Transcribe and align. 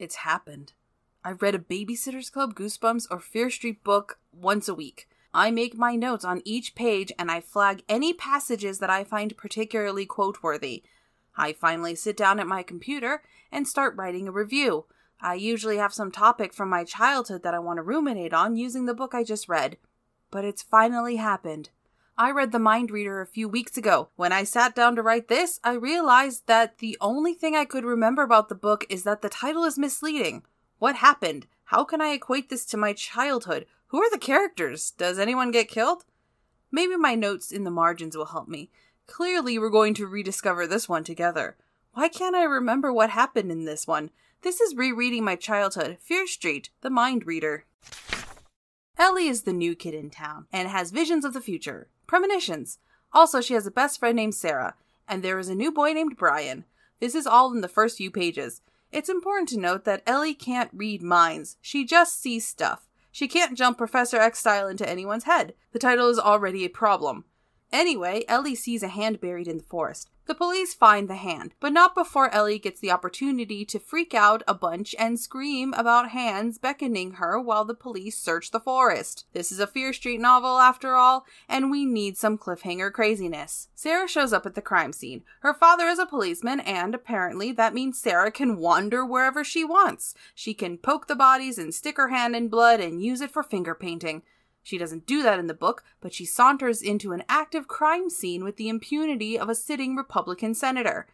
It's 0.00 0.16
happened. 0.16 0.72
I 1.22 1.32
read 1.32 1.54
a 1.54 1.58
Babysitter's 1.58 2.30
Club, 2.30 2.54
Goosebumps, 2.54 3.06
or 3.10 3.20
Fear 3.20 3.50
Street 3.50 3.84
book 3.84 4.18
once 4.32 4.66
a 4.66 4.74
week. 4.74 5.06
I 5.34 5.50
make 5.50 5.76
my 5.76 5.94
notes 5.94 6.24
on 6.24 6.40
each 6.46 6.74
page 6.74 7.12
and 7.18 7.30
I 7.30 7.42
flag 7.42 7.82
any 7.86 8.14
passages 8.14 8.78
that 8.78 8.88
I 8.88 9.04
find 9.04 9.36
particularly 9.36 10.06
quote 10.06 10.42
worthy. 10.42 10.82
I 11.36 11.52
finally 11.52 11.94
sit 11.94 12.16
down 12.16 12.40
at 12.40 12.46
my 12.46 12.62
computer 12.62 13.22
and 13.52 13.68
start 13.68 13.94
writing 13.94 14.26
a 14.26 14.32
review. 14.32 14.86
I 15.20 15.34
usually 15.34 15.76
have 15.76 15.92
some 15.92 16.10
topic 16.10 16.54
from 16.54 16.70
my 16.70 16.84
childhood 16.84 17.42
that 17.42 17.54
I 17.54 17.58
want 17.58 17.76
to 17.76 17.82
ruminate 17.82 18.32
on 18.32 18.56
using 18.56 18.86
the 18.86 18.94
book 18.94 19.14
I 19.14 19.22
just 19.22 19.50
read. 19.50 19.76
But 20.30 20.46
it's 20.46 20.62
finally 20.62 21.16
happened. 21.16 21.68
I 22.20 22.32
read 22.32 22.52
The 22.52 22.58
Mind 22.58 22.90
Reader 22.90 23.22
a 23.22 23.26
few 23.26 23.48
weeks 23.48 23.78
ago. 23.78 24.10
When 24.14 24.30
I 24.30 24.44
sat 24.44 24.74
down 24.74 24.94
to 24.96 25.02
write 25.02 25.28
this, 25.28 25.58
I 25.64 25.72
realized 25.72 26.46
that 26.48 26.76
the 26.76 26.98
only 27.00 27.32
thing 27.32 27.56
I 27.56 27.64
could 27.64 27.82
remember 27.82 28.20
about 28.20 28.50
the 28.50 28.54
book 28.54 28.84
is 28.90 29.04
that 29.04 29.22
the 29.22 29.30
title 29.30 29.64
is 29.64 29.78
misleading. 29.78 30.42
What 30.78 30.96
happened? 30.96 31.46
How 31.64 31.82
can 31.82 32.02
I 32.02 32.08
equate 32.08 32.50
this 32.50 32.66
to 32.66 32.76
my 32.76 32.92
childhood? 32.92 33.64
Who 33.86 34.02
are 34.02 34.10
the 34.10 34.18
characters? 34.18 34.90
Does 34.90 35.18
anyone 35.18 35.50
get 35.50 35.70
killed? 35.70 36.04
Maybe 36.70 36.94
my 36.94 37.14
notes 37.14 37.50
in 37.50 37.64
the 37.64 37.70
margins 37.70 38.14
will 38.14 38.26
help 38.26 38.48
me. 38.48 38.70
Clearly, 39.06 39.58
we're 39.58 39.70
going 39.70 39.94
to 39.94 40.06
rediscover 40.06 40.66
this 40.66 40.90
one 40.90 41.04
together. 41.04 41.56
Why 41.94 42.08
can't 42.10 42.36
I 42.36 42.42
remember 42.42 42.92
what 42.92 43.08
happened 43.08 43.50
in 43.50 43.64
this 43.64 43.86
one? 43.86 44.10
This 44.42 44.60
is 44.60 44.76
rereading 44.76 45.24
my 45.24 45.36
childhood, 45.36 45.96
Fear 46.02 46.26
Street, 46.26 46.68
The 46.82 46.90
Mind 46.90 47.26
Reader. 47.26 47.64
Ellie 48.98 49.28
is 49.28 49.44
the 49.44 49.54
new 49.54 49.74
kid 49.74 49.94
in 49.94 50.10
town 50.10 50.44
and 50.52 50.68
has 50.68 50.90
visions 50.90 51.24
of 51.24 51.32
the 51.32 51.40
future, 51.40 51.88
premonitions. 52.10 52.78
Also, 53.12 53.40
she 53.40 53.54
has 53.54 53.68
a 53.68 53.70
best 53.70 54.00
friend 54.00 54.16
named 54.16 54.34
Sarah, 54.34 54.74
and 55.06 55.22
there 55.22 55.38
is 55.38 55.48
a 55.48 55.54
new 55.54 55.70
boy 55.70 55.92
named 55.92 56.16
Brian. 56.16 56.64
This 56.98 57.14
is 57.14 57.24
all 57.24 57.52
in 57.52 57.60
the 57.60 57.68
first 57.68 57.98
few 57.98 58.10
pages. 58.10 58.62
It's 58.90 59.08
important 59.08 59.48
to 59.50 59.60
note 59.60 59.84
that 59.84 60.02
Ellie 60.08 60.34
can't 60.34 60.72
read 60.74 61.04
minds, 61.04 61.56
she 61.60 61.84
just 61.84 62.20
sees 62.20 62.44
stuff. 62.44 62.88
She 63.12 63.28
can't 63.28 63.56
jump 63.56 63.78
Professor 63.78 64.16
X 64.16 64.40
style 64.40 64.66
into 64.66 64.88
anyone's 64.88 65.22
head. 65.22 65.54
The 65.70 65.78
title 65.78 66.08
is 66.08 66.18
already 66.18 66.64
a 66.64 66.68
problem. 66.68 67.26
Anyway, 67.70 68.24
Ellie 68.26 68.56
sees 68.56 68.82
a 68.82 68.88
hand 68.88 69.20
buried 69.20 69.46
in 69.46 69.58
the 69.58 69.62
forest. 69.62 70.10
The 70.30 70.36
police 70.36 70.74
find 70.74 71.08
the 71.08 71.16
hand, 71.16 71.54
but 71.58 71.72
not 71.72 71.96
before 71.96 72.32
Ellie 72.32 72.60
gets 72.60 72.78
the 72.78 72.92
opportunity 72.92 73.64
to 73.64 73.80
freak 73.80 74.14
out 74.14 74.44
a 74.46 74.54
bunch 74.54 74.94
and 74.96 75.18
scream 75.18 75.74
about 75.76 76.10
hands 76.10 76.56
beckoning 76.56 77.14
her 77.14 77.40
while 77.40 77.64
the 77.64 77.74
police 77.74 78.16
search 78.16 78.52
the 78.52 78.60
forest. 78.60 79.26
This 79.32 79.50
is 79.50 79.58
a 79.58 79.66
Fear 79.66 79.92
Street 79.92 80.20
novel 80.20 80.60
after 80.60 80.94
all, 80.94 81.26
and 81.48 81.68
we 81.68 81.84
need 81.84 82.16
some 82.16 82.38
cliffhanger 82.38 82.92
craziness. 82.92 83.70
Sarah 83.74 84.06
shows 84.06 84.32
up 84.32 84.46
at 84.46 84.54
the 84.54 84.62
crime 84.62 84.92
scene. 84.92 85.24
Her 85.40 85.52
father 85.52 85.88
is 85.88 85.98
a 85.98 86.06
policeman, 86.06 86.60
and 86.60 86.94
apparently 86.94 87.50
that 87.50 87.74
means 87.74 87.98
Sarah 87.98 88.30
can 88.30 88.58
wander 88.58 89.04
wherever 89.04 89.42
she 89.42 89.64
wants. 89.64 90.14
She 90.32 90.54
can 90.54 90.78
poke 90.78 91.08
the 91.08 91.16
bodies 91.16 91.58
and 91.58 91.74
stick 91.74 91.96
her 91.96 92.10
hand 92.10 92.36
in 92.36 92.46
blood 92.46 92.78
and 92.78 93.02
use 93.02 93.20
it 93.20 93.32
for 93.32 93.42
finger 93.42 93.74
painting. 93.74 94.22
She 94.62 94.78
doesn't 94.78 95.06
do 95.06 95.22
that 95.22 95.38
in 95.38 95.46
the 95.46 95.54
book, 95.54 95.82
but 96.00 96.12
she 96.12 96.24
saunters 96.24 96.82
into 96.82 97.12
an 97.12 97.24
active 97.28 97.66
crime 97.66 98.10
scene 98.10 98.44
with 98.44 98.56
the 98.56 98.68
impunity 98.68 99.38
of 99.38 99.48
a 99.48 99.54
sitting 99.54 99.96
Republican 99.96 100.54
senator. 100.54 101.06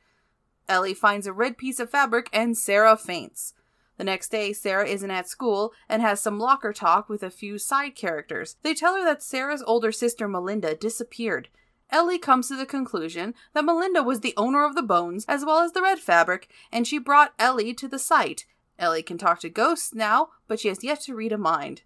Ellie 0.69 0.95
finds 0.95 1.27
a 1.27 1.33
red 1.33 1.57
piece 1.57 1.79
of 1.79 1.91
fabric 1.91 2.29
and 2.33 2.57
Sarah 2.57 2.97
faints. 2.97 3.55
The 3.99 4.05
next 4.05 4.29
day, 4.29 4.53
Sarah 4.53 4.87
isn't 4.87 5.11
at 5.11 5.29
school 5.29 5.73
and 5.89 6.03
has 6.03 6.21
some 6.21 6.39
locker 6.39 6.73
talk 6.73 7.09
with 7.09 7.23
a 7.23 7.31
few 7.31 7.59
side 7.59 7.95
characters. 7.95 8.57
They 8.63 8.75
tell 8.75 8.95
her 8.97 9.05
that 9.05 9.23
Sarah's 9.23 9.63
older 9.63 9.93
sister 9.93 10.29
Melinda 10.29 10.75
disappeared. 10.75 11.49
Ellie 11.91 12.19
comes 12.19 12.49
to 12.49 12.57
the 12.57 12.67
conclusion 12.67 13.33
that 13.55 13.65
Melinda 13.65 14.03
was 14.03 14.21
the 14.21 14.35
owner 14.37 14.65
of 14.65 14.75
the 14.75 14.83
bones 14.83 15.25
as 15.29 15.45
well 15.45 15.61
as 15.61 15.73
the 15.73 15.83
red 15.83 16.01
fabric, 16.01 16.51
and 16.73 16.87
she 16.87 16.99
brought 16.99 17.33
Ellie 17.39 17.73
to 17.75 17.89
the 17.89 17.99
site. 17.99 18.45
Ellie 18.79 19.03
can 19.03 19.19
talk 19.19 19.41
to 19.41 19.49
ghosts 19.49 19.95
now, 19.95 20.31
but 20.49 20.61
she 20.61 20.69
has 20.69 20.85
yet 20.85 21.01
to 21.03 21.15
read 21.15 21.33
a 21.33 21.39
mind. 21.39 21.83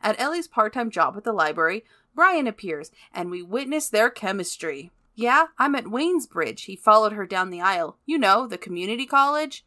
At 0.00 0.18
Ellie's 0.20 0.48
part 0.48 0.72
time 0.72 0.90
job 0.90 1.16
at 1.16 1.24
the 1.24 1.32
library, 1.32 1.84
Brian 2.14 2.46
appears, 2.46 2.90
and 3.12 3.30
we 3.30 3.42
witness 3.42 3.88
their 3.88 4.10
chemistry. 4.10 4.90
Yeah, 5.14 5.46
I'm 5.58 5.74
at 5.74 5.84
Waynesbridge. 5.84 6.64
He 6.64 6.76
followed 6.76 7.12
her 7.12 7.26
down 7.26 7.50
the 7.50 7.60
aisle. 7.60 7.98
You 8.04 8.18
know, 8.18 8.46
the 8.46 8.58
community 8.58 9.06
college. 9.06 9.64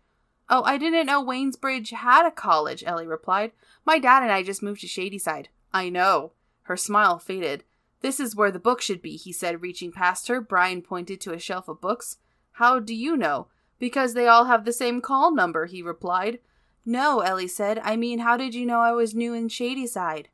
Oh, 0.50 0.64
I 0.64 0.78
didn't 0.78 1.06
know 1.06 1.24
Waynesbridge 1.24 1.92
had 1.92 2.26
a 2.26 2.32
college, 2.32 2.84
Ellie 2.86 3.08
replied. 3.08 3.52
My 3.86 4.00
dad 4.00 4.24
and 4.24 4.32
I 4.32 4.44
just 4.44 4.64
moved 4.64 4.82
to 4.82 4.88
Shadyside. 4.88 5.50
I 5.74 5.90
know. 5.90 6.34
Her 6.64 6.78
smile 6.78 7.20
faded. 7.20 7.64
This 8.02 8.20
is 8.20 8.36
where 8.36 8.52
the 8.52 8.60
book 8.60 8.82
should 8.82 9.02
be, 9.02 9.16
he 9.16 9.34
said, 9.34 9.62
reaching 9.62 9.92
past 9.92 10.28
her. 10.28 10.40
Brian 10.40 10.82
pointed 10.82 11.20
to 11.22 11.34
a 11.34 11.40
shelf 11.40 11.68
of 11.68 11.82
books. 11.82 12.18
How 12.54 12.80
do 12.80 12.96
you 12.96 13.18
know? 13.18 13.48
Because 13.78 14.14
they 14.14 14.28
all 14.28 14.46
have 14.46 14.66
the 14.66 14.74
same 14.74 15.02
call 15.02 15.34
number, 15.34 15.66
he 15.66 15.82
replied. 15.82 16.40
No, 16.86 17.20
Ellie 17.20 17.48
said. 17.48 17.80
I 17.84 17.96
mean, 17.96 18.20
how 18.20 18.38
did 18.38 18.56
you 18.56 18.66
know 18.66 18.80
I 18.80 18.92
was 18.92 19.14
new 19.14 19.34
in 19.34 19.50
Shadyside? 19.50 20.30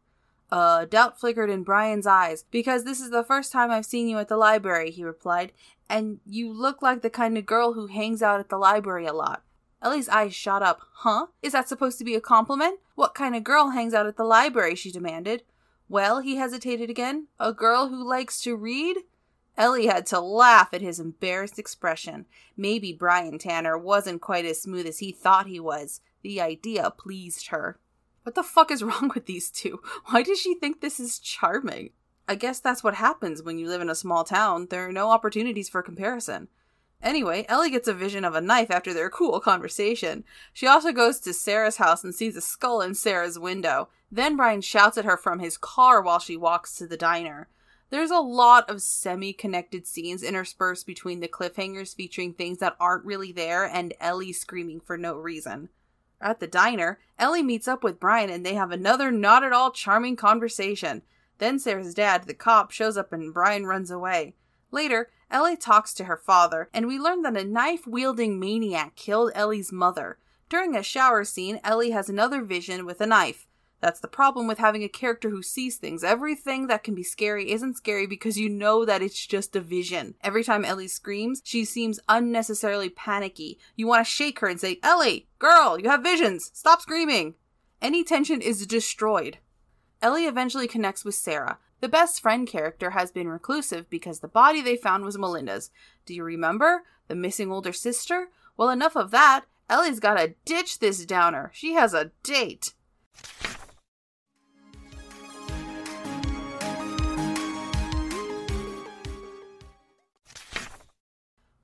Uh, 0.52 0.86
doubt 0.86 1.20
flickered 1.20 1.50
in 1.50 1.64
Brian's 1.64 2.08
eyes. 2.08 2.46
Because 2.52 2.84
this 2.84 3.02
is 3.02 3.10
the 3.10 3.24
first 3.24 3.52
time 3.52 3.72
I've 3.72 3.86
seen 3.86 4.08
you 4.08 4.18
at 4.20 4.28
the 4.28 4.38
library, 4.38 4.92
he 4.92 5.04
replied. 5.04 5.52
And 5.90 6.20
you 6.26 6.52
look 6.52 6.82
like 6.82 7.02
the 7.02 7.10
kind 7.10 7.38
of 7.38 7.46
girl 7.46 7.74
who 7.74 7.88
hangs 7.88 8.22
out 8.22 8.40
at 8.40 8.50
the 8.50 8.58
library 8.58 9.06
a 9.06 9.14
lot. 9.14 9.44
Ellie's 9.82 10.10
eyes 10.10 10.34
shot 10.34 10.64
up. 10.64 10.82
Huh? 10.94 11.28
Is 11.42 11.54
that 11.54 11.68
supposed 11.68 11.98
to 12.00 12.06
be 12.06 12.16
a 12.16 12.22
compliment? 12.22 12.80
What 12.96 13.14
kind 13.14 13.36
of 13.36 13.44
girl 13.44 13.70
hangs 13.70 13.94
out 13.94 14.08
at 14.08 14.18
the 14.18 14.24
library? 14.24 14.76
she 14.76 14.92
demanded. 14.92 15.44
Well, 15.88 16.22
he 16.22 16.38
hesitated 16.38 16.90
again. 16.90 17.28
A 17.40 17.54
girl 17.54 17.90
who 17.90 18.08
likes 18.08 18.42
to 18.42 18.56
read? 18.56 18.98
Ellie 19.58 19.88
had 19.88 20.06
to 20.08 20.20
laugh 20.20 20.70
at 20.74 20.82
his 20.82 21.00
embarrassed 21.00 21.58
expression. 21.58 22.26
Maybe 22.58 22.92
Brian 22.92 23.38
Tanner 23.40 23.78
wasn't 23.78 24.22
quite 24.22 24.46
as 24.46 24.62
smooth 24.62 24.86
as 24.86 25.00
he 25.00 25.12
thought 25.12 25.48
he 25.48 25.60
was. 25.60 26.02
The 26.22 26.42
idea 26.42 26.92
pleased 26.92 27.48
her. 27.48 27.80
What 28.24 28.36
the 28.36 28.44
fuck 28.44 28.72
is 28.72 28.84
wrong 28.84 29.12
with 29.14 29.26
these 29.26 29.52
two? 29.52 29.82
Why 30.08 30.24
does 30.24 30.40
she 30.40 30.56
think 30.56 30.82
this 30.82 31.00
is 31.00 31.20
charming? 31.20 31.92
I 32.28 32.36
guess 32.36 32.60
that's 32.60 32.84
what 32.84 32.96
happens 32.96 33.44
when 33.44 33.60
you 33.60 33.68
live 33.68 33.82
in 33.82 33.90
a 33.90 33.96
small 33.96 34.24
town. 34.24 34.68
There 34.70 34.88
are 34.88 34.92
no 34.92 35.12
opportunities 35.12 35.70
for 35.70 35.84
comparison. 35.84 36.48
Anyway, 37.02 37.46
Ellie 37.48 37.70
gets 37.70 37.88
a 37.88 37.94
vision 37.94 38.26
of 38.26 38.34
a 38.34 38.42
knife 38.42 38.72
after 38.72 38.94
their 38.94 39.12
cool 39.12 39.40
conversation. 39.40 40.24
She 40.54 40.66
also 40.66 40.92
goes 40.92 41.20
to 41.20 41.34
Sarah's 41.34 41.78
house 41.78 42.04
and 42.04 42.16
sees 42.16 42.36
a 42.36 42.42
skull 42.42 42.82
in 42.82 42.96
Sarah's 42.96 43.38
window. 43.38 43.90
Then 44.12 44.36
Brian 44.36 44.62
shouts 44.62 44.98
at 44.98 45.06
her 45.06 45.18
from 45.18 45.40
his 45.40 45.58
car 45.58 46.02
while 46.02 46.20
she 46.20 46.36
walks 46.36 46.76
to 46.78 46.88
the 46.88 46.98
diner. 46.98 47.48
There's 47.90 48.12
a 48.12 48.20
lot 48.20 48.70
of 48.70 48.82
semi 48.82 49.32
connected 49.34 49.86
scenes 49.86 50.24
interspersed 50.24 50.88
between 50.88 51.20
the 51.20 51.28
cliffhangers 51.28 51.96
featuring 51.96 52.34
things 52.34 52.58
that 52.58 52.76
aren't 52.80 53.06
really 53.06 53.32
there 53.32 53.66
and 53.66 53.94
Ellie 54.00 54.34
screaming 54.34 54.80
for 54.80 54.98
no 54.98 55.16
reason. 55.16 55.70
At 56.20 56.40
the 56.40 56.48
diner, 56.48 57.00
Ellie 57.20 57.44
meets 57.44 57.68
up 57.68 57.84
with 57.84 58.00
Brian 58.00 58.30
and 58.30 58.46
they 58.46 58.56
have 58.56 58.72
another 58.72 59.12
not 59.12 59.44
at 59.44 59.54
all 59.54 59.72
charming 59.72 60.16
conversation. 60.16 61.04
Then 61.38 61.60
Sarah's 61.60 61.94
dad, 61.94 62.24
the 62.24 62.34
cop, 62.34 62.72
shows 62.72 62.98
up 62.98 63.14
and 63.14 63.34
Brian 63.34 63.66
runs 63.66 63.92
away. 63.92 64.36
Later, 64.72 65.10
Ellie 65.30 65.58
talks 65.58 65.94
to 65.96 66.06
her 66.06 66.18
father, 66.18 66.70
and 66.74 66.88
we 66.88 67.00
learn 67.00 67.22
that 67.24 67.38
a 67.38 67.44
knife 67.44 67.86
wielding 67.86 68.40
maniac 68.40 68.96
killed 68.96 69.32
Ellie's 69.36 69.72
mother. 69.72 70.18
During 70.50 70.76
a 70.76 70.84
shower 70.84 71.24
scene, 71.24 71.60
Ellie 71.64 71.92
has 71.92 72.10
another 72.10 72.42
vision 72.42 72.86
with 72.86 73.02
a 73.02 73.06
knife. 73.06 73.48
That's 73.86 74.00
the 74.00 74.08
problem 74.08 74.48
with 74.48 74.58
having 74.58 74.82
a 74.82 74.90
character 74.90 75.30
who 75.30 75.44
sees 75.44 75.78
things. 75.78 76.04
Everything 76.04 76.66
that 76.66 76.84
can 76.84 76.96
be 76.96 77.04
scary 77.04 77.52
isn't 77.52 77.78
scary 77.78 78.08
because 78.08 78.36
you 78.36 78.50
know 78.50 78.84
that 78.84 79.04
it's 79.04 79.28
just 79.28 79.56
a 79.56 79.62
vision. 79.62 80.16
Every 80.24 80.44
time 80.44 80.66
Ellie 80.66 80.88
screams, 80.88 81.44
she 81.46 81.66
seems 81.66 82.00
unnecessarily 82.10 82.90
panicky. 82.90 83.60
You 83.76 83.86
want 83.86 84.04
to 84.04 84.12
shake 84.12 84.40
her 84.40 84.48
and 84.48 84.60
say, 84.60 84.80
Ellie, 84.82 85.28
girl, 85.38 85.80
you 85.80 85.88
have 85.88 86.02
visions. 86.02 86.50
Stop 86.52 86.82
screaming. 86.82 87.36
Any 87.80 88.04
tension 88.04 88.42
is 88.42 88.66
destroyed. 88.66 89.38
Ellie 90.02 90.26
eventually 90.26 90.68
connects 90.68 91.06
with 91.06 91.14
Sarah. 91.14 91.60
The 91.80 91.88
best 91.88 92.20
friend 92.20 92.48
character 92.48 92.90
has 92.90 93.12
been 93.12 93.28
reclusive 93.28 93.88
because 93.92 94.22
the 94.22 94.28
body 94.28 94.64
they 94.64 94.78
found 94.78 95.06
was 95.06 95.20
Melinda's. 95.20 95.70
Do 96.08 96.16
you 96.16 96.24
remember? 96.24 96.86
The 97.08 97.14
missing 97.14 97.52
older 97.52 97.72
sister? 97.72 98.30
Well, 98.58 98.72
enough 98.72 98.96
of 98.96 99.12
that. 99.12 99.46
Ellie's 99.70 100.00
gotta 100.00 100.34
ditch 100.44 100.80
this 100.80 101.06
downer. 101.06 101.52
She 101.54 101.74
has 101.74 101.94
a 101.94 102.10
date. 102.24 102.74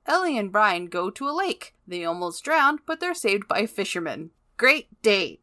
Ellie 0.06 0.38
and 0.38 0.50
Brian 0.50 0.86
go 0.86 1.10
to 1.10 1.28
a 1.28 1.30
lake. 1.30 1.74
They 1.86 2.04
almost 2.04 2.44
drown, 2.44 2.80
but 2.86 3.00
they're 3.00 3.14
saved 3.14 3.46
by 3.46 3.60
a 3.60 3.66
fisherman. 3.66 4.30
Great 4.56 5.02
date. 5.02 5.42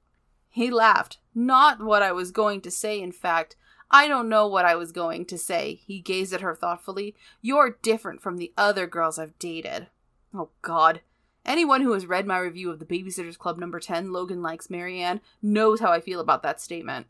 He 0.49 0.69
laughed. 0.69 1.17
Not 1.33 1.81
what 1.81 2.03
I 2.03 2.11
was 2.11 2.31
going 2.31 2.61
to 2.61 2.71
say, 2.71 3.01
in 3.01 3.11
fact. 3.11 3.55
I 3.91 4.07
don't 4.07 4.29
know 4.29 4.47
what 4.47 4.65
I 4.65 4.75
was 4.75 4.91
going 4.91 5.25
to 5.25 5.37
say. 5.37 5.75
He 5.85 5.99
gazed 5.99 6.33
at 6.33 6.41
her 6.41 6.55
thoughtfully. 6.55 7.15
You're 7.41 7.77
different 7.81 8.21
from 8.21 8.37
the 8.37 8.53
other 8.57 8.85
girls 8.85 9.17
I've 9.17 9.37
dated. 9.39 9.87
Oh, 10.33 10.49
God. 10.61 11.01
Anyone 11.45 11.81
who 11.81 11.93
has 11.93 12.05
read 12.05 12.27
my 12.27 12.37
review 12.37 12.69
of 12.69 12.79
the 12.79 12.85
Babysitters 12.85 13.37
Club 13.37 13.57
number 13.57 13.79
10, 13.79 14.11
Logan 14.11 14.41
Likes 14.41 14.69
Mary 14.69 14.99
Anne, 14.99 15.21
knows 15.41 15.79
how 15.79 15.91
I 15.91 16.01
feel 16.01 16.19
about 16.19 16.43
that 16.43 16.61
statement. 16.61 17.07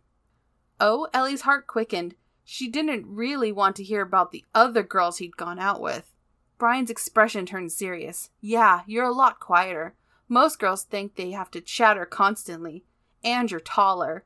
Oh, 0.79 1.07
Ellie's 1.13 1.41
heart 1.41 1.67
quickened. 1.67 2.15
She 2.45 2.69
didn't 2.69 3.05
really 3.07 3.51
want 3.51 3.75
to 3.75 3.83
hear 3.83 4.01
about 4.01 4.31
the 4.31 4.45
other 4.55 4.83
girls 4.83 5.17
he'd 5.17 5.35
gone 5.35 5.59
out 5.59 5.81
with. 5.81 6.13
Brian's 6.59 6.91
expression 6.91 7.45
turned 7.45 7.71
serious. 7.71 8.29
Yeah, 8.41 8.81
you're 8.85 9.05
a 9.05 9.13
lot 9.13 9.39
quieter. 9.39 9.95
Most 10.27 10.59
girls 10.59 10.83
think 10.83 11.15
they 11.15 11.31
have 11.31 11.49
to 11.51 11.61
chatter 11.61 12.05
constantly. 12.05 12.83
And 13.23 13.49
you're 13.49 13.59
taller. 13.59 14.25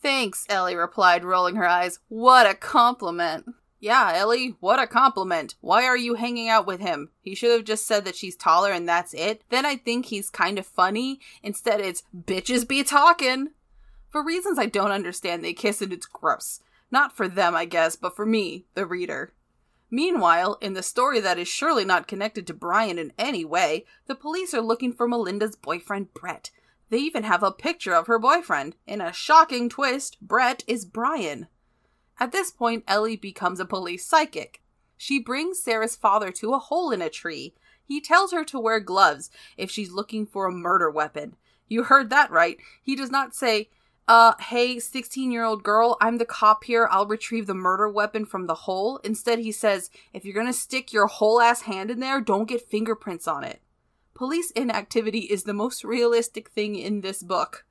Thanks, 0.00 0.46
Ellie 0.48 0.76
replied, 0.76 1.24
rolling 1.24 1.56
her 1.56 1.66
eyes. 1.66 1.98
What 2.08 2.46
a 2.46 2.54
compliment. 2.54 3.54
Yeah, 3.80 4.12
Ellie, 4.14 4.56
what 4.60 4.78
a 4.78 4.86
compliment. 4.86 5.56
Why 5.60 5.84
are 5.84 5.96
you 5.96 6.14
hanging 6.14 6.48
out 6.48 6.66
with 6.66 6.80
him? 6.80 7.10
He 7.20 7.34
should 7.34 7.50
have 7.50 7.64
just 7.64 7.86
said 7.86 8.04
that 8.06 8.16
she's 8.16 8.36
taller 8.36 8.70
and 8.70 8.88
that's 8.88 9.12
it. 9.12 9.42
Then 9.50 9.66
I 9.66 9.76
think 9.76 10.06
he's 10.06 10.30
kind 10.30 10.58
of 10.58 10.66
funny. 10.66 11.20
Instead, 11.42 11.80
it's 11.80 12.02
bitches 12.16 12.66
be 12.66 12.82
talking. 12.82 13.48
For 14.08 14.24
reasons 14.24 14.58
I 14.58 14.66
don't 14.66 14.92
understand, 14.92 15.44
they 15.44 15.52
kiss 15.52 15.82
and 15.82 15.92
it's 15.92 16.06
gross. 16.06 16.60
Not 16.90 17.16
for 17.16 17.28
them, 17.28 17.54
I 17.54 17.64
guess, 17.64 17.96
but 17.96 18.14
for 18.16 18.24
me, 18.24 18.64
the 18.74 18.86
reader. 18.86 19.32
Meanwhile, 19.94 20.58
in 20.60 20.72
the 20.72 20.82
story 20.82 21.20
that 21.20 21.38
is 21.38 21.46
surely 21.46 21.84
not 21.84 22.08
connected 22.08 22.48
to 22.48 22.52
Brian 22.52 22.98
in 22.98 23.12
any 23.16 23.44
way, 23.44 23.84
the 24.08 24.16
police 24.16 24.52
are 24.52 24.60
looking 24.60 24.92
for 24.92 25.06
Melinda's 25.06 25.54
boyfriend, 25.54 26.12
Brett. 26.12 26.50
They 26.90 26.98
even 26.98 27.22
have 27.22 27.44
a 27.44 27.52
picture 27.52 27.94
of 27.94 28.08
her 28.08 28.18
boyfriend. 28.18 28.74
In 28.88 29.00
a 29.00 29.12
shocking 29.12 29.68
twist, 29.68 30.16
Brett 30.20 30.64
is 30.66 30.84
Brian. 30.84 31.46
At 32.18 32.32
this 32.32 32.50
point, 32.50 32.82
Ellie 32.88 33.14
becomes 33.14 33.60
a 33.60 33.64
police 33.64 34.04
psychic. 34.04 34.60
She 34.96 35.20
brings 35.20 35.62
Sarah's 35.62 35.94
father 35.94 36.32
to 36.32 36.54
a 36.54 36.58
hole 36.58 36.90
in 36.90 37.00
a 37.00 37.08
tree. 37.08 37.54
He 37.84 38.00
tells 38.00 38.32
her 38.32 38.42
to 38.46 38.58
wear 38.58 38.80
gloves 38.80 39.30
if 39.56 39.70
she's 39.70 39.92
looking 39.92 40.26
for 40.26 40.46
a 40.46 40.52
murder 40.52 40.90
weapon. 40.90 41.36
You 41.68 41.84
heard 41.84 42.10
that 42.10 42.32
right. 42.32 42.58
He 42.82 42.96
does 42.96 43.12
not 43.12 43.32
say, 43.32 43.68
uh, 44.06 44.34
hey, 44.38 44.78
16 44.78 45.30
year 45.30 45.44
old 45.44 45.62
girl, 45.62 45.96
I'm 46.00 46.18
the 46.18 46.26
cop 46.26 46.64
here. 46.64 46.88
I'll 46.90 47.06
retrieve 47.06 47.46
the 47.46 47.54
murder 47.54 47.88
weapon 47.88 48.26
from 48.26 48.46
the 48.46 48.54
hole. 48.54 48.98
Instead, 48.98 49.38
he 49.38 49.52
says, 49.52 49.90
if 50.12 50.24
you're 50.24 50.34
gonna 50.34 50.52
stick 50.52 50.92
your 50.92 51.06
whole 51.06 51.40
ass 51.40 51.62
hand 51.62 51.90
in 51.90 52.00
there, 52.00 52.20
don't 52.20 52.48
get 52.48 52.68
fingerprints 52.68 53.26
on 53.26 53.44
it. 53.44 53.62
Police 54.14 54.50
inactivity 54.50 55.20
is 55.20 55.44
the 55.44 55.54
most 55.54 55.84
realistic 55.84 56.50
thing 56.50 56.76
in 56.76 57.00
this 57.00 57.22
book. 57.22 57.64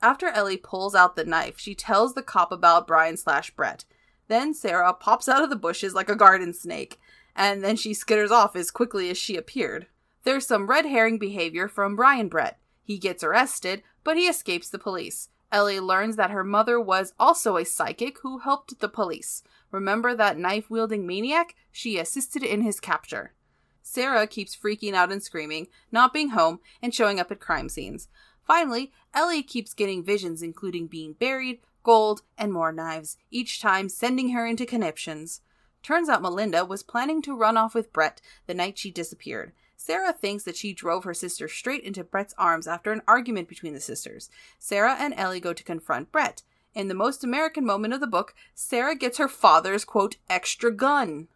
After 0.00 0.28
Ellie 0.28 0.56
pulls 0.56 0.94
out 0.94 1.16
the 1.16 1.24
knife, 1.24 1.58
she 1.58 1.74
tells 1.74 2.14
the 2.14 2.22
cop 2.22 2.52
about 2.52 2.86
Brian 2.86 3.16
slash 3.16 3.50
Brett. 3.50 3.84
Then 4.28 4.54
Sarah 4.54 4.94
pops 4.94 5.28
out 5.28 5.42
of 5.42 5.50
the 5.50 5.56
bushes 5.56 5.94
like 5.94 6.08
a 6.08 6.16
garden 6.16 6.54
snake, 6.54 7.00
and 7.34 7.64
then 7.64 7.76
she 7.76 7.92
skitters 7.92 8.30
off 8.30 8.54
as 8.54 8.70
quickly 8.70 9.10
as 9.10 9.18
she 9.18 9.36
appeared. 9.36 9.86
There's 10.22 10.46
some 10.46 10.68
red 10.68 10.86
herring 10.86 11.18
behavior 11.18 11.68
from 11.68 11.96
Brian 11.96 12.28
Brett. 12.28 12.58
He 12.82 12.96
gets 12.96 13.24
arrested, 13.24 13.82
but 14.04 14.16
he 14.16 14.26
escapes 14.26 14.70
the 14.70 14.78
police. 14.78 15.28
Ellie 15.54 15.78
learns 15.78 16.16
that 16.16 16.32
her 16.32 16.42
mother 16.42 16.80
was 16.80 17.12
also 17.16 17.56
a 17.56 17.64
psychic 17.64 18.18
who 18.22 18.38
helped 18.38 18.80
the 18.80 18.88
police. 18.88 19.44
Remember 19.70 20.12
that 20.12 20.36
knife 20.36 20.68
wielding 20.68 21.06
maniac? 21.06 21.54
She 21.70 21.96
assisted 21.96 22.42
in 22.42 22.62
his 22.62 22.80
capture. 22.80 23.34
Sarah 23.80 24.26
keeps 24.26 24.56
freaking 24.56 24.94
out 24.94 25.12
and 25.12 25.22
screaming, 25.22 25.68
not 25.92 26.12
being 26.12 26.30
home, 26.30 26.58
and 26.82 26.92
showing 26.92 27.20
up 27.20 27.30
at 27.30 27.38
crime 27.38 27.68
scenes. 27.68 28.08
Finally, 28.44 28.90
Ellie 29.14 29.44
keeps 29.44 29.74
getting 29.74 30.02
visions, 30.02 30.42
including 30.42 30.88
being 30.88 31.12
buried, 31.12 31.60
gold, 31.84 32.22
and 32.36 32.52
more 32.52 32.72
knives, 32.72 33.16
each 33.30 33.60
time 33.60 33.88
sending 33.88 34.30
her 34.30 34.44
into 34.44 34.66
conniptions. 34.66 35.40
Turns 35.84 36.08
out 36.08 36.20
Melinda 36.20 36.64
was 36.64 36.82
planning 36.82 37.22
to 37.22 37.36
run 37.36 37.56
off 37.56 37.76
with 37.76 37.92
Brett 37.92 38.20
the 38.48 38.54
night 38.54 38.76
she 38.76 38.90
disappeared. 38.90 39.52
Sarah 39.76 40.12
thinks 40.12 40.44
that 40.44 40.56
she 40.56 40.72
drove 40.72 41.04
her 41.04 41.14
sister 41.14 41.48
straight 41.48 41.82
into 41.82 42.04
Brett's 42.04 42.34
arms 42.38 42.66
after 42.66 42.92
an 42.92 43.02
argument 43.06 43.48
between 43.48 43.74
the 43.74 43.80
sisters. 43.80 44.30
Sarah 44.58 44.96
and 44.98 45.14
Ellie 45.14 45.40
go 45.40 45.52
to 45.52 45.64
confront 45.64 46.12
Brett. 46.12 46.42
In 46.74 46.88
the 46.88 46.94
most 46.94 47.22
American 47.22 47.64
moment 47.64 47.94
of 47.94 48.00
the 48.00 48.06
book, 48.06 48.34
Sarah 48.54 48.96
gets 48.96 49.18
her 49.18 49.28
father's, 49.28 49.84
quote, 49.84 50.16
extra 50.28 50.72
gun. 50.72 51.28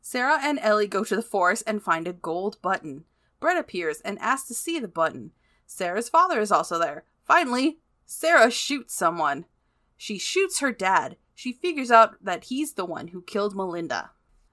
Sarah 0.00 0.38
and 0.42 0.58
Ellie 0.60 0.86
go 0.86 1.04
to 1.04 1.16
the 1.16 1.22
forest 1.22 1.62
and 1.66 1.82
find 1.82 2.08
a 2.08 2.12
gold 2.12 2.60
button. 2.60 3.04
Brett 3.40 3.56
appears 3.56 4.00
and 4.00 4.18
asks 4.18 4.48
to 4.48 4.54
see 4.54 4.78
the 4.78 4.88
button. 4.88 5.32
Sarah's 5.66 6.08
father 6.08 6.40
is 6.40 6.52
also 6.52 6.78
there. 6.78 7.04
Finally, 7.24 7.78
Sarah 8.04 8.50
shoots 8.50 8.94
someone. 8.94 9.46
She 9.96 10.18
shoots 10.18 10.60
her 10.60 10.72
dad. 10.72 11.16
She 11.34 11.52
figures 11.52 11.90
out 11.90 12.22
that 12.22 12.44
he's 12.44 12.74
the 12.74 12.84
one 12.84 13.08
who 13.08 13.22
killed 13.22 13.56
Melinda. 13.56 14.10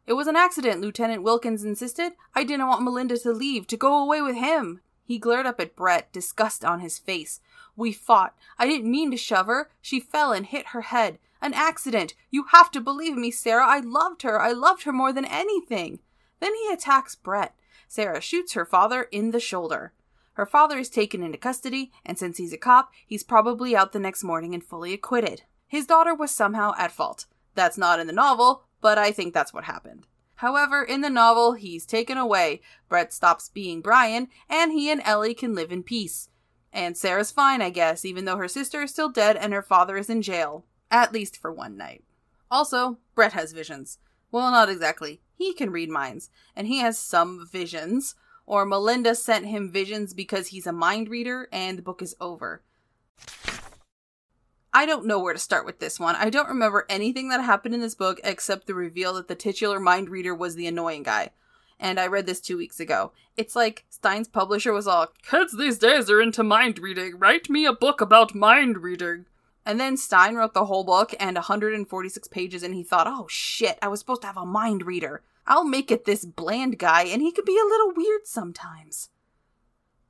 It 0.08 0.14
was 0.14 0.28
an 0.28 0.36
accident, 0.36 0.82
Lieutenant 0.82 1.24
Wilkins 1.24 1.64
insisted. 1.64 2.14
I 2.34 2.44
didn't 2.44 2.68
want 2.68 2.84
Melinda 2.84 3.18
to 3.20 3.32
leave, 3.32 3.68
to 3.68 3.78
go 3.78 4.04
away 4.04 4.22
with 4.22 4.36
him. 4.36 4.82
He 5.04 5.20
glared 5.20 5.46
up 5.46 5.60
at 5.60 5.76
Brett, 5.76 6.12
disgust 6.12 6.66
on 6.66 6.80
his 6.80 6.98
face. 6.98 7.40
We 7.76 7.92
fought. 7.92 8.36
I 8.58 8.66
didn't 8.66 8.90
mean 8.90 9.12
to 9.12 9.18
shove 9.18 9.48
her. 9.48 9.70
She 9.82 10.00
fell 10.00 10.32
and 10.32 10.46
hit 10.46 10.68
her 10.68 10.82
head. 10.82 11.20
An 11.42 11.54
accident. 11.54 12.14
You 12.30 12.46
have 12.52 12.72
to 12.72 12.82
believe 12.82 13.16
me, 13.16 13.32
Sarah. 13.32 13.66
I 13.68 13.80
loved 13.80 14.22
her. 14.22 14.40
I 14.40 14.52
loved 14.52 14.84
her 14.84 14.94
more 14.94 15.12
than 15.12 15.26
anything. 15.26 16.00
Then 16.40 16.54
he 16.56 16.74
attacks 16.74 17.16
Brett. 17.16 17.56
Sarah 17.88 18.22
shoots 18.22 18.54
her 18.54 18.66
father 18.66 19.04
in 19.04 19.32
the 19.32 19.40
shoulder. 19.40 19.94
Her 20.34 20.46
father 20.46 20.78
is 20.78 20.90
taken 20.90 21.24
into 21.24 21.38
custody, 21.38 21.92
and 22.06 22.18
since 22.18 22.38
he's 22.38 22.54
a 22.54 22.58
cop, 22.58 22.92
he's 23.06 23.24
probably 23.24 23.76
out 23.76 23.92
the 23.92 24.00
next 24.00 24.24
morning 24.24 24.54
and 24.54 24.64
fully 24.64 24.94
acquitted. 24.94 25.44
His 25.68 25.86
daughter 25.86 26.16
was 26.16 26.32
somehow 26.32 26.74
at 26.78 26.92
fault. 26.92 27.26
That's 27.54 27.78
not 27.78 28.00
in 28.00 28.08
the 28.08 28.14
novel, 28.14 28.64
but 28.82 28.98
I 28.98 29.12
think 29.12 29.34
that's 29.34 29.54
what 29.54 29.64
happened. 29.64 30.08
However, 30.36 30.84
in 30.84 31.02
the 31.02 31.10
novel, 31.10 31.54
he's 31.54 31.86
taken 31.86 32.18
away. 32.18 32.62
Brett 32.90 33.14
stops 33.14 33.48
being 33.48 33.82
Brian, 33.82 34.28
and 34.50 34.72
he 34.72 34.90
and 34.90 35.02
Ellie 35.06 35.36
can 35.36 35.54
live 35.54 35.72
in 35.72 35.84
peace. 35.84 36.30
And 36.74 36.98
Sarah's 36.98 37.32
fine, 37.32 37.62
I 37.62 37.70
guess, 37.70 38.04
even 38.04 38.26
though 38.26 38.38
her 38.38 38.48
sister 38.48 38.82
is 38.82 38.92
still 38.92 39.10
dead 39.10 39.38
and 39.38 39.54
her 39.54 39.62
father 39.62 39.98
is 39.98 40.10
in 40.10 40.22
jail. 40.22 40.66
At 40.90 41.14
least 41.14 41.40
for 41.40 41.52
one 41.52 41.78
night. 41.78 42.04
Also, 42.50 42.98
Brett 43.14 43.34
has 43.34 43.54
visions. 43.54 44.00
Well, 44.32 44.50
not 44.52 44.70
exactly. 44.70 45.22
He 45.36 45.54
can 45.54 45.70
read 45.70 45.90
minds, 45.90 46.30
and 46.56 46.68
he 46.68 46.80
has 46.80 46.98
some 46.98 47.48
visions, 47.52 48.16
or 48.46 48.66
Melinda 48.66 49.16
sent 49.16 49.46
him 49.46 49.72
visions 49.72 50.14
because 50.14 50.48
he's 50.48 50.68
a 50.68 50.74
mind 50.74 51.08
reader 51.08 51.48
and 51.52 51.78
the 51.78 51.84
book 51.84 52.02
is 52.02 52.16
over. 52.20 52.64
I 54.74 54.86
don't 54.86 55.06
know 55.06 55.20
where 55.20 55.34
to 55.34 55.40
start 55.40 55.66
with 55.66 55.80
this 55.80 56.00
one. 56.00 56.16
I 56.16 56.30
don't 56.30 56.48
remember 56.48 56.86
anything 56.88 57.30
that 57.30 57.44
happened 57.44 57.76
in 57.76 57.82
this 57.82 57.96
book 57.96 58.22
except 58.24 58.68
the 58.68 58.74
reveal 58.74 59.14
that 59.16 59.28
the 59.28 59.36
titular 59.36 59.80
mind 59.80 60.10
reader 60.10 60.34
was 60.34 60.56
the 60.56 60.68
annoying 60.68 61.04
guy. 61.04 61.32
And 61.78 62.00
I 62.00 62.08
read 62.08 62.26
this 62.26 62.40
two 62.40 62.58
weeks 62.58 62.80
ago. 62.80 63.12
It's 63.36 63.56
like 63.56 63.86
Stine's 63.90 64.30
publisher 64.30 64.72
was 64.72 64.88
all, 64.88 65.08
Kids 65.30 65.58
these 65.58 65.78
days 65.78 66.10
are 66.10 66.22
into 66.22 66.44
mind 66.44 66.80
reading. 66.80 67.18
Write 67.18 67.50
me 67.50 67.66
a 67.66 67.74
book 67.74 68.00
about 68.00 68.36
mind 68.36 68.78
reading. 68.78 69.26
And 69.66 69.80
then 69.80 69.98
Stine 69.98 70.36
wrote 70.36 70.54
the 70.54 70.66
whole 70.66 70.84
book 70.84 71.14
and 71.20 71.36
146 71.36 72.28
pages, 72.30 72.64
and 72.64 72.74
he 72.74 72.84
thought, 72.84 73.08
oh 73.08 73.28
shit, 73.30 73.78
I 73.82 73.90
was 73.90 74.00
supposed 74.00 74.22
to 74.22 74.28
have 74.28 74.38
a 74.38 74.46
mind 74.46 74.86
reader. 74.86 75.22
I'll 75.46 75.66
make 75.66 75.92
it 75.92 76.06
this 76.06 76.24
bland 76.24 76.80
guy, 76.80 77.04
and 77.04 77.22
he 77.22 77.32
could 77.32 77.46
be 77.46 77.60
a 77.60 77.68
little 77.68 77.94
weird 77.96 78.26
sometimes. 78.26 79.10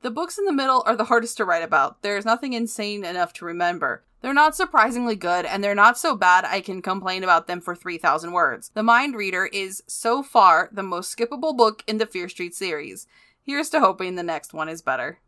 The 0.02 0.12
books 0.12 0.38
in 0.38 0.46
the 0.46 0.54
middle 0.54 0.84
are 0.86 0.96
the 0.96 1.06
hardest 1.06 1.38
to 1.38 1.46
write 1.46 1.64
about. 1.64 2.02
There's 2.02 2.26
nothing 2.26 2.54
insane 2.54 3.04
enough 3.04 3.34
to 3.34 3.46
remember. 3.46 4.04
They're 4.22 4.34
not 4.34 4.56
surprisingly 4.56 5.16
good, 5.16 5.46
and 5.46 5.64
they're 5.64 5.74
not 5.74 5.98
so 5.98 6.16
bad 6.16 6.46
I 6.46 6.62
can 6.62 6.82
complain 6.82 7.24
about 7.24 7.48
them 7.48 7.60
for 7.60 7.76
3,000 7.76 8.32
words. 8.32 8.70
The 8.74 8.84
Mind 8.84 9.16
Reader 9.16 9.48
is, 9.48 9.82
so 9.88 10.22
far, 10.22 10.70
the 10.72 10.84
most 10.84 11.16
skippable 11.16 11.58
book 11.58 11.84
in 11.88 11.98
the 11.98 12.06
Fear 12.06 12.30
Street 12.30 12.54
series. 12.54 13.08
Here's 13.44 13.70
to 13.72 13.80
hoping 13.80 14.16
the 14.16 14.24
next 14.24 14.54
one 14.54 14.70
is 14.70 14.84
better. 14.84 15.18